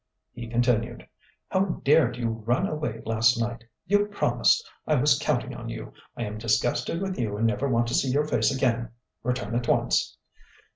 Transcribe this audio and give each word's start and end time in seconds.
He 0.33 0.47
continued: 0.47 1.07
"'_How 1.53 1.83
dared 1.83 2.17
you 2.17 2.29
run 2.29 2.65
away 2.65 3.03
last 3.05 3.39
night? 3.39 3.65
You 3.85 4.07
promised. 4.07 4.67
I 4.87 4.95
was 4.95 5.19
counting 5.19 5.53
on 5.53 5.69
you. 5.69 5.93
I 6.17 6.23
am 6.23 6.39
disgusted 6.39 6.99
with 6.99 7.19
you 7.19 7.37
and 7.37 7.45
never 7.45 7.69
want 7.69 7.85
to 7.89 7.93
see 7.93 8.09
your 8.09 8.25
face 8.25 8.51
again. 8.51 8.89
Return 9.21 9.53
at 9.53 9.67
once. 9.67 10.17